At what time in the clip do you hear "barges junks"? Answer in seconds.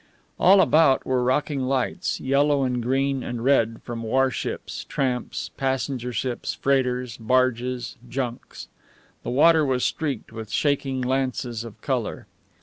7.17-8.67